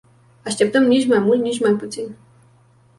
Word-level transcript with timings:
Așteptăm 0.45 0.83
nici 0.83 1.07
mai 1.07 1.19
mult, 1.19 1.41
nici 1.41 1.59
mai 1.59 1.71
puțin! 1.73 2.15